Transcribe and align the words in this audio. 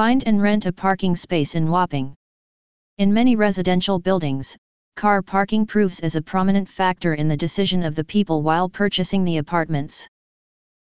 Find 0.00 0.26
and 0.26 0.40
rent 0.40 0.64
a 0.64 0.72
parking 0.72 1.14
space 1.14 1.54
in 1.54 1.70
Wapping. 1.70 2.14
In 2.96 3.12
many 3.12 3.36
residential 3.36 3.98
buildings, 3.98 4.56
car 4.96 5.20
parking 5.20 5.66
proves 5.66 6.00
as 6.00 6.16
a 6.16 6.22
prominent 6.22 6.70
factor 6.70 7.12
in 7.12 7.28
the 7.28 7.36
decision 7.36 7.82
of 7.82 7.94
the 7.94 8.04
people 8.04 8.42
while 8.42 8.66
purchasing 8.66 9.24
the 9.24 9.36
apartments. 9.36 10.08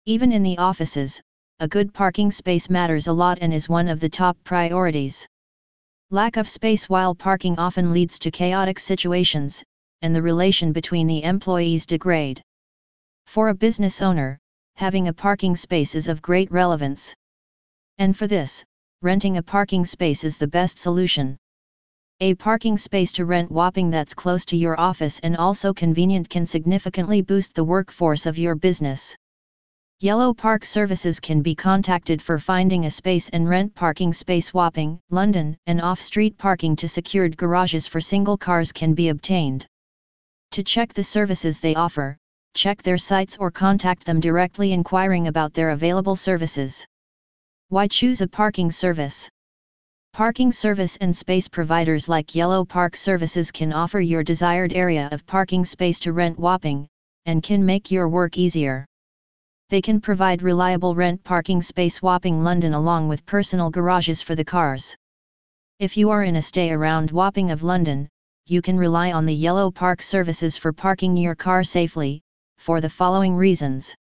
Even 0.05 0.33
in 0.33 0.43
the 0.43 0.57
offices, 0.57 1.21
a 1.62 1.67
good 1.70 1.93
parking 1.93 2.29
space 2.29 2.70
matters 2.70 3.07
a 3.07 3.13
lot 3.13 3.38
and 3.39 3.54
is 3.54 3.70
one 3.70 3.88
of 3.88 4.01
the 4.01 4.09
top 4.09 4.36
priorities. 4.43 5.25
Lack 6.09 6.36
of 6.36 6.45
space 6.45 6.89
while 6.89 7.16
parking 7.16 7.57
often 7.57 7.93
leads 7.93 8.20
to 8.20 8.32
chaotic 8.32 8.77
situations, 8.77 9.63
and 10.02 10.13
the 10.13 10.21
relation 10.21 10.73
between 10.73 11.07
the 11.07 11.23
employees 11.23 11.86
degrade. 11.86 12.41
For 13.27 13.47
a 13.47 13.55
business 13.55 14.02
owner, 14.02 14.38
having 14.75 15.07
a 15.07 15.13
parking 15.13 15.55
space 15.55 15.95
is 15.95 16.09
of 16.09 16.21
great 16.21 16.52
relevance. 16.52 17.16
And 17.97 18.18
for 18.18 18.27
this, 18.27 18.66
renting 19.06 19.38
a 19.38 19.44
parking 19.44 19.86
space 19.86 20.24
is 20.24 20.36
the 20.36 20.48
best 20.48 20.80
solution. 20.80 21.38
A 22.22 22.34
parking 22.34 22.76
space 22.76 23.13
to 23.13 23.26
rent 23.26 23.52
Wapping 23.52 23.91
that's 23.91 24.16
close 24.16 24.44
to 24.46 24.58
your 24.58 24.80
office 24.80 25.20
and 25.20 25.38
also 25.38 25.76
convenient 25.76 26.27
can 26.27 26.44
significantly 26.44 27.22
boost 27.22 27.54
the 27.54 27.63
workforce 27.63 28.26
of 28.26 28.40
your 28.40 28.55
business. 28.55 29.16
Yellow 29.99 30.34
Park 30.34 30.66
Services 30.66 31.20
can 31.20 31.44
be 31.44 31.54
contacted 31.54 32.20
for 32.20 32.40
finding 32.40 32.86
a 32.86 32.90
space 32.90 33.30
and 33.30 33.48
rent 33.48 33.76
parking 33.76 34.12
space 34.12 34.55
Wapping, 34.55 34.99
London, 35.12 35.55
and 35.68 35.82
off-street 35.82 36.35
parking 36.40 36.76
to 36.76 36.88
secured 36.88 37.38
garages 37.38 37.85
for 37.85 38.02
single 38.02 38.40
cars 38.40 38.72
can 38.72 38.96
be 38.96 39.10
obtained. 39.10 39.68
To 40.54 40.63
check 40.63 40.96
the 40.96 41.04
services 41.04 41.60
they 41.60 41.76
offer, 41.76 42.18
check 42.55 42.82
their 42.82 42.98
sites 42.98 43.38
or 43.38 43.52
contact 43.52 44.04
them 44.04 44.20
directly 44.20 44.74
inquiring 44.74 45.27
about 45.27 45.54
their 45.54 45.70
available 45.70 46.16
services. 46.16 46.88
Why 47.75 47.89
choose 47.89 48.21
a 48.21 48.27
parking 48.29 48.71
service? 48.71 49.29
Parking 50.13 50.53
service 50.53 50.95
and 51.02 51.13
space 51.13 51.49
providers 51.49 52.07
like 52.07 52.34
Yellow 52.34 52.63
Park 52.63 52.95
Services 52.95 53.51
can 53.51 53.73
offer 53.73 53.99
your 53.99 54.23
desired 54.23 54.71
area 54.71 55.09
of 55.12 55.27
parking 55.27 55.65
space 55.65 55.99
to 55.99 56.13
rent 56.13 56.40
Wapping, 56.40 56.87
and 57.26 57.43
can 57.43 57.65
make 57.65 57.91
your 57.91 58.07
work 58.07 58.37
easier. 58.37 58.85
They 59.70 59.82
can 59.82 59.99
provide 59.99 60.41
reliable 60.41 60.95
rent 60.95 61.21
parking 61.26 61.62
space 61.62 62.01
Wapping 62.01 62.45
London 62.45 62.76
along 62.76 63.09
with 63.09 63.26
personal 63.26 63.70
garages 63.70 64.22
for 64.22 64.35
the 64.35 64.45
cars. 64.45 64.95
If 65.79 65.97
you 65.97 66.12
are 66.12 66.23
in 66.23 66.38
a 66.38 66.41
stay 66.41 66.72
around 66.72 67.12
Wapping 67.12 67.51
of 67.51 67.62
London, 67.62 68.07
you 68.45 68.62
can 68.62 68.78
rely 68.78 69.12
on 69.12 69.25
the 69.25 69.35
Yellow 69.35 69.69
Park 69.69 70.01
services 70.01 70.56
for 70.56 70.72
parking 70.72 71.17
your 71.17 71.35
car 71.35 71.62
safely, 71.62 72.22
for 72.57 72.79
the 72.79 72.89
following 72.89 73.35
reasons. 73.35 73.94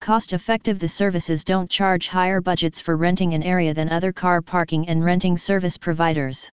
Cost 0.00 0.32
effective 0.32 0.78
The 0.78 0.88
services 0.88 1.44
don't 1.44 1.70
charge 1.70 2.08
higher 2.08 2.40
budgets 2.40 2.80
for 2.80 2.96
renting 2.96 3.34
an 3.34 3.42
area 3.42 3.74
than 3.74 3.88
other 3.88 4.12
car 4.12 4.42
parking 4.42 4.88
and 4.88 5.04
renting 5.04 5.36
service 5.36 5.78
providers. 5.78 6.50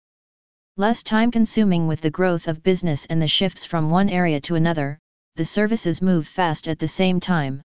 Less 0.78 1.04
time 1.04 1.32
consuming 1.32 1.88
with 1.88 2.02
the 2.02 2.12
growth 2.12 2.48
of 2.48 2.64
business 2.64 3.06
and 3.08 3.22
the 3.22 3.28
shifts 3.28 3.66
from 3.66 3.90
one 3.90 4.10
area 4.10 4.40
to 4.42 4.56
another, 4.56 5.00
the 5.36 5.46
services 5.46 6.02
move 6.02 6.28
fast 6.28 6.68
at 6.68 6.80
the 6.80 6.88
same 6.88 7.20
time 7.20 7.62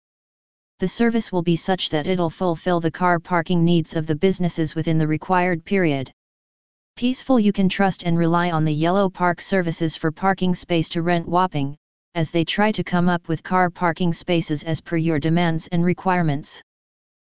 the 0.82 0.88
service 0.88 1.30
will 1.30 1.42
be 1.42 1.54
such 1.54 1.90
that 1.90 2.08
it'll 2.08 2.28
fulfill 2.28 2.80
the 2.80 2.90
car 2.90 3.20
parking 3.20 3.64
needs 3.64 3.94
of 3.94 4.04
the 4.04 4.16
businesses 4.16 4.74
within 4.74 4.98
the 4.98 5.06
required 5.06 5.64
period. 5.64 6.10
Peaceful 6.96 7.38
you 7.38 7.52
can 7.52 7.68
trust 7.68 8.02
and 8.02 8.18
rely 8.18 8.50
on 8.50 8.64
the 8.64 8.74
Yellow 8.74 9.08
Park 9.08 9.40
services 9.40 9.96
for 9.96 10.10
parking 10.10 10.56
space 10.56 10.88
to 10.88 11.02
rent 11.02 11.28
Wapping, 11.28 11.76
as 12.14 12.30
they 12.30 12.44
try 12.44 12.70
to 12.72 12.84
come 12.84 13.08
up 13.08 13.26
with 13.28 13.42
car 13.42 13.70
parking 13.70 14.12
spaces 14.12 14.64
as 14.64 14.80
per 14.80 14.96
your 14.96 15.18
demands 15.18 15.66
and 15.68 15.84
requirements. 15.84 16.62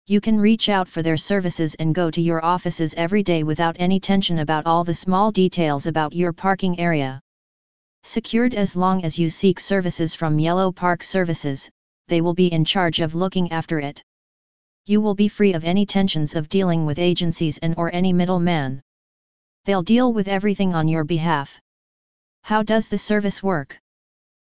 You 0.08 0.20
can 0.20 0.40
reach 0.40 0.68
out 0.68 0.88
for 0.88 1.02
their 1.02 1.16
services 1.16 1.76
and 1.76 1.96
go 1.96 2.12
to 2.12 2.22
your 2.22 2.44
offices 2.44 2.94
every 2.96 3.24
day 3.24 3.44
without 3.44 3.76
any 3.80 4.00
tension 4.00 4.40
about 4.40 4.66
all 4.66 4.84
the 4.84 4.94
small 4.94 5.32
details 5.32 5.86
about 5.86 6.14
your 6.14 6.34
parking 6.34 6.80
area. 6.80 7.22
Secured 8.04 8.54
as 8.54 8.76
long 8.76 9.04
as 9.04 9.18
you 9.18 9.30
seek 9.30 9.60
services 9.60 10.16
from 10.16 10.40
Yellow 10.40 10.72
Park 10.72 11.03
Services, 11.03 11.70
they 12.08 12.20
will 12.20 12.34
be 12.34 12.52
in 12.52 12.66
charge 12.66 13.00
of 13.00 13.16
looking 13.16 13.52
after 13.52 13.80
it. 13.80 14.03
You 14.88 15.00
will 15.00 15.16
be 15.16 15.30
free 15.30 15.53
of 15.53 15.64
any 15.64 15.86
tensions 15.86 16.36
of 16.36 16.50
dealing 16.50 16.86
with 16.86 17.00
agencies 17.00 17.59
and 17.59 17.76
or 17.78 17.94
any 17.94 18.12
middleman. 18.12 18.81
They'll 19.66 19.84
deal 19.84 20.12
with 20.12 20.28
everything 20.28 20.74
on 20.74 20.90
your 20.90 21.06
behalf. 21.06 21.62
How 22.42 22.64
does 22.64 22.90
the 22.90 22.97
service 22.97 23.42
work? 23.42 23.80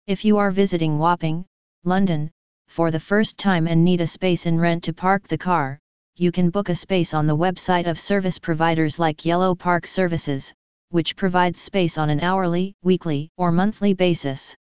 If 0.09 0.25
you 0.25 0.39
are 0.39 0.51
visiting 0.51 0.99
Wapping, 0.99 1.45
London, 1.85 2.31
for 2.67 2.91
the 2.91 2.99
first 2.99 3.37
time 3.37 3.67
and 3.67 3.85
need 3.85 4.01
a 4.01 4.07
space 4.07 4.47
in 4.47 4.59
rent 4.59 4.85
to 4.85 4.95
park 4.95 5.29
the 5.29 5.37
car, 5.37 5.79
you 6.17 6.33
can 6.33 6.49
book 6.49 6.71
a 6.71 6.75
space 6.75 7.13
on 7.13 7.27
the 7.27 7.37
website 7.37 7.87
of 7.87 8.01
service 8.01 8.39
providers 8.39 8.99
like 8.99 9.27
Yellow 9.27 9.55
Park 9.55 9.87
Services, 9.87 10.55
which 10.89 11.15
provides 11.15 11.61
space 11.61 11.99
on 11.99 12.09
an 12.09 12.21
hourly, 12.21 12.73
weekly, 12.83 13.29
or 13.37 13.53
monthly 13.53 13.93
basis. 13.93 14.57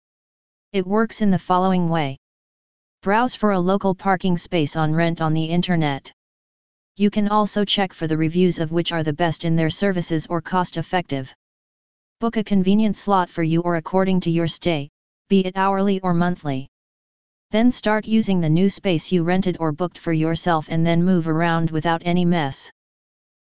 It 0.73 0.87
works 0.87 1.23
in 1.23 1.33
the 1.33 1.41
following 1.41 1.89
way. 1.89 2.19
Browse 3.03 3.35
for 3.35 3.51
a 3.51 3.59
local 3.59 3.97
parking 3.97 4.37
space 4.37 4.77
on 4.77 4.95
rent 4.95 5.21
on 5.21 5.35
the 5.35 5.47
internet. 5.47 6.13
You 6.97 7.11
can 7.11 7.27
also 7.27 7.65
check 7.65 7.93
for 7.93 8.07
the 8.07 8.17
reviews 8.17 8.61
of 8.61 8.71
which 8.71 8.93
are 8.93 9.03
the 9.03 9.13
best 9.13 9.45
in 9.45 9.57
their 9.57 9.71
services 9.71 10.25
or 10.29 10.41
cost 10.41 10.77
effective. 10.77 11.35
Book 12.21 12.37
a 12.37 12.45
convenient 12.45 12.97
slot 12.97 13.29
for 13.29 13.43
you 13.43 13.61
or 13.63 13.75
according 13.75 14.21
to 14.21 14.31
your 14.31 14.47
stay, 14.47 14.89
be 15.33 15.47
it 15.47 15.57
hourly 15.57 15.99
or 16.01 16.13
monthly. 16.13 16.69
Then 17.53 17.71
start 17.73 18.05
using 18.07 18.39
the 18.43 18.51
new 18.51 18.69
space 18.69 19.11
you 19.11 19.23
rented 19.23 19.57
or 19.61 19.73
booked 19.73 19.97
for 19.97 20.13
yourself 20.13 20.67
and 20.69 20.87
then 20.87 21.03
move 21.03 21.27
around 21.27 21.71
without 21.71 22.03
any 22.05 22.27
mess. 22.27 22.71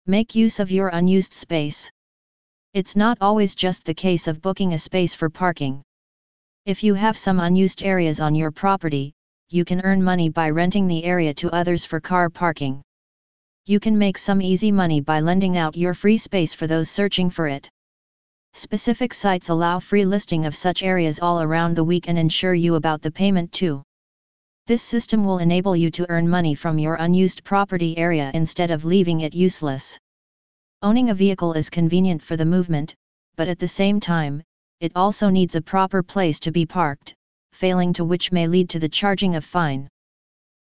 Make 0.07 0.33
use 0.33 0.61
of 0.61 0.71
your 0.71 0.88
unused 0.88 1.33
space. 1.33 1.91
It's 2.73 2.95
not 2.95 3.17
always 3.19 3.53
just 3.53 3.83
the 3.83 3.94
case 3.94 4.29
of 4.29 4.41
booking 4.41 4.71
a 4.71 4.77
space 4.77 5.13
for 5.13 5.29
parking. 5.29 5.83
If 6.66 6.85
you 6.85 6.94
have 6.94 7.17
some 7.17 7.41
unused 7.41 7.83
areas 7.83 8.21
on 8.21 8.33
your 8.33 8.51
property, 8.51 9.11
you 9.50 9.65
can 9.65 9.81
earn 9.81 10.01
money 10.01 10.29
by 10.29 10.51
renting 10.51 10.88
the 10.88 11.03
area 11.03 11.33
to 11.33 11.51
others 11.51 11.83
for 11.83 12.00
car 12.00 12.29
parking. 12.29 12.81
You 13.65 13.81
can 13.81 13.97
make 13.97 14.17
some 14.17 14.41
easy 14.41 14.71
money 14.71 15.01
by 15.01 15.19
lending 15.19 15.57
out 15.57 15.75
your 15.75 15.94
free 15.94 16.17
space 16.17 16.53
for 16.53 16.65
those 16.65 16.89
searching 16.89 17.29
for 17.29 17.50
it. 17.50 17.69
Specific 18.55 19.15
sites 19.15 19.49
allow 19.49 19.79
free 19.79 20.05
listing 20.05 20.45
of 20.45 20.55
such 20.55 20.83
areas 20.83 21.19
all 21.19 21.41
around 21.41 21.75
the 21.75 21.83
week 21.83 22.07
and 22.07 22.19
ensure 22.19 22.53
you 22.53 22.75
about 22.75 23.01
the 23.01 23.09
payment 23.09 23.51
too. 23.51 23.81
This 24.67 24.83
system 24.83 25.25
will 25.25 25.39
enable 25.39 25.75
you 25.75 25.89
to 25.89 26.09
earn 26.09 26.29
money 26.29 26.53
from 26.53 26.77
your 26.77 26.93
unused 26.95 27.43
property 27.43 27.97
area 27.97 28.29
instead 28.35 28.69
of 28.69 28.85
leaving 28.85 29.21
it 29.21 29.33
useless. 29.33 29.97
Owning 30.83 31.09
a 31.09 31.15
vehicle 31.15 31.53
is 31.53 31.71
convenient 31.71 32.21
for 32.21 32.37
the 32.37 32.45
movement, 32.45 32.93
but 33.35 33.47
at 33.47 33.57
the 33.57 33.67
same 33.67 33.99
time, 33.99 34.43
it 34.79 34.91
also 34.95 35.29
needs 35.29 35.55
a 35.55 35.61
proper 35.61 36.03
place 36.03 36.39
to 36.41 36.51
be 36.51 36.65
parked, 36.65 37.15
failing 37.53 37.91
to 37.93 38.05
which 38.05 38.31
may 38.31 38.47
lead 38.47 38.69
to 38.69 38.79
the 38.79 38.87
charging 38.87 39.33
of 39.33 39.43
fine. 39.43 39.87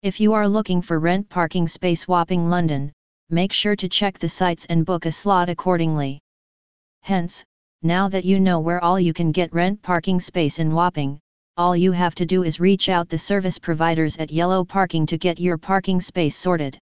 If 0.02 0.20
you 0.20 0.32
are 0.32 0.48
looking 0.48 0.80
for 0.80 0.98
rent 0.98 1.28
parking 1.28 1.68
space 1.68 2.08
Wapping 2.08 2.48
London, 2.48 2.92
make 3.28 3.52
sure 3.52 3.76
to 3.76 3.90
check 3.90 4.18
the 4.18 4.28
sites 4.28 4.64
and 4.66 4.86
book 4.86 5.04
a 5.04 5.12
slot 5.12 5.50
accordingly. 5.50 6.20
Hence, 7.02 7.44
now 7.84 8.08
that 8.08 8.24
you 8.24 8.40
know 8.40 8.60
where 8.60 8.82
all 8.82 8.98
you 8.98 9.12
can 9.12 9.30
get 9.30 9.52
rent 9.52 9.80
parking 9.82 10.18
space 10.18 10.58
in 10.58 10.74
Wapping, 10.74 11.20
all 11.56 11.76
you 11.76 11.92
have 11.92 12.14
to 12.16 12.26
do 12.26 12.42
is 12.42 12.58
reach 12.58 12.88
out 12.88 13.08
the 13.08 13.18
service 13.18 13.58
providers 13.58 14.16
at 14.16 14.32
Yellow 14.32 14.64
Parking 14.64 15.06
to 15.06 15.18
get 15.18 15.38
your 15.38 15.56
parking 15.56 16.00
space 16.00 16.34
sorted. 16.34 16.78